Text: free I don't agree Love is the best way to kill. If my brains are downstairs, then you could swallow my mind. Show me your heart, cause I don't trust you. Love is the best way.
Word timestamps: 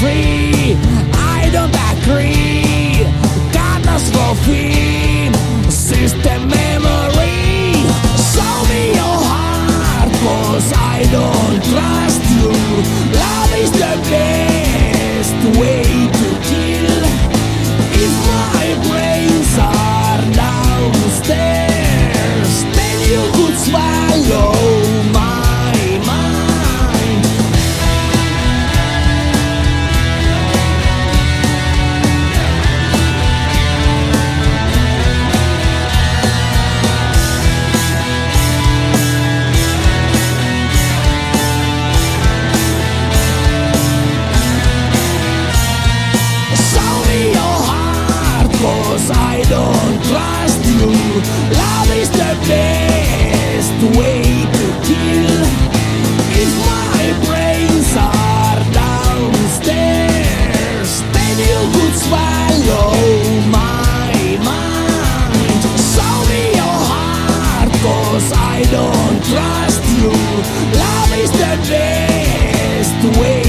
free 0.00 0.76
I 1.12 1.50
don't 1.52 1.74
agree 1.92 2.39
Love 51.52 51.90
is 51.96 52.10
the 52.10 52.32
best 52.48 53.78
way 53.98 54.22
to 54.56 54.66
kill. 54.88 55.40
If 56.42 56.52
my 56.72 57.00
brains 57.26 57.90
are 57.96 58.60
downstairs, 58.72 60.10
then 61.14 61.34
you 61.48 61.60
could 61.74 61.94
swallow 62.04 62.92
my 63.50 64.12
mind. 64.50 65.60
Show 65.92 66.16
me 66.30 66.42
your 66.60 66.78
heart, 66.90 67.70
cause 67.84 68.28
I 68.32 68.38
don't 68.76 69.18
trust 69.30 69.82
you. 69.98 70.12
Love 70.82 71.12
is 71.24 71.30
the 71.32 71.54
best 71.68 73.00
way. 73.20 73.39